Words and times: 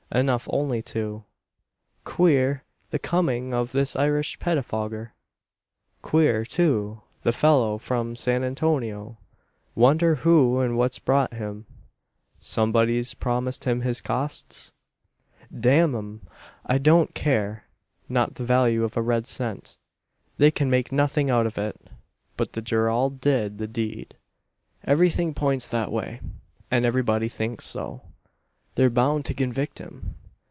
Enough 0.13 0.45
only 0.51 0.81
to. 0.83 1.23
"Queer, 2.03 2.65
the 2.89 2.99
coming 2.99 3.53
of 3.53 3.71
this 3.71 3.95
Irish 3.95 4.39
pettifogger! 4.39 5.13
"Queer, 6.01 6.43
too, 6.43 6.99
the 7.23 7.31
fellow 7.31 7.77
from 7.77 8.17
San 8.17 8.43
Antonio! 8.43 9.17
Wonder 9.73 10.15
who 10.15 10.59
and 10.59 10.77
what's 10.77 10.99
brought 10.99 11.35
him? 11.35 11.65
Somebody's 12.41 13.13
promised 13.13 13.63
him 13.63 13.79
his 13.83 14.01
costs? 14.01 14.73
"Damn 15.57 15.95
'em! 15.95 16.27
I 16.65 16.77
don't 16.77 17.15
care, 17.15 17.63
not 18.09 18.35
the 18.35 18.43
value 18.43 18.83
of 18.83 18.97
a 18.97 19.01
red 19.01 19.25
cent. 19.25 19.77
They 20.37 20.51
can 20.51 20.69
make 20.69 20.91
nothing 20.91 21.29
out 21.29 21.45
of 21.45 21.57
it, 21.57 21.89
but 22.35 22.51
that 22.51 22.63
Gerald 22.65 23.21
did 23.21 23.59
the 23.59 23.67
deed. 23.67 24.17
Everything 24.83 25.33
points 25.33 25.69
that 25.69 25.89
way; 25.89 26.19
and 26.69 26.85
everybody 26.85 27.29
thinks 27.29 27.63
so. 27.65 28.01
They're 28.75 28.89
bound 28.89 29.25
to 29.25 29.33
convict 29.33 29.79
him. 29.79 30.15